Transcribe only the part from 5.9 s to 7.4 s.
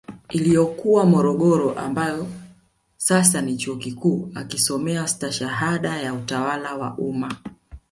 ya utawala wa umma